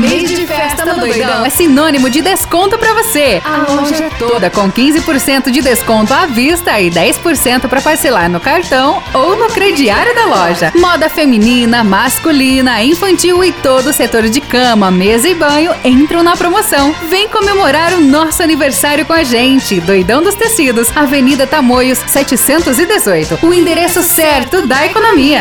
Mês 0.00 0.30
de 0.30 0.46
festa 0.46 0.82
no 0.86 0.98
Doidão 0.98 1.44
é 1.44 1.50
sinônimo 1.50 2.08
de 2.08 2.22
desconto 2.22 2.78
para 2.78 2.94
você. 2.94 3.42
A 3.44 3.70
loja 3.70 4.04
é 4.04 4.08
toda 4.18 4.48
com 4.48 4.72
15% 4.72 5.50
de 5.50 5.60
desconto 5.60 6.14
à 6.14 6.24
vista 6.24 6.80
e 6.80 6.90
10% 6.90 7.68
para 7.68 7.82
parcelar 7.82 8.30
no 8.30 8.40
cartão 8.40 9.02
ou 9.12 9.36
no 9.36 9.48
crediário 9.48 10.14
da 10.14 10.24
loja. 10.24 10.72
Moda 10.74 11.10
feminina, 11.10 11.84
masculina, 11.84 12.82
infantil 12.82 13.44
e 13.44 13.52
todo 13.52 13.90
o 13.90 13.92
setor 13.92 14.30
de 14.30 14.40
cama, 14.40 14.90
mesa 14.90 15.28
e 15.28 15.34
banho 15.34 15.74
entram 15.84 16.22
na 16.22 16.34
promoção. 16.34 16.94
Vem 17.10 17.28
comemorar 17.28 17.92
o 17.92 18.00
nosso 18.00 18.42
aniversário 18.42 19.04
com 19.04 19.12
a 19.12 19.22
gente. 19.22 19.80
Doidão 19.82 20.22
dos 20.22 20.34
Tecidos, 20.34 20.96
Avenida 20.96 21.46
Tamoios 21.46 21.98
718. 22.06 23.38
O 23.42 23.52
endereço 23.52 24.02
certo 24.02 24.66
da 24.66 24.86
economia. 24.86 25.40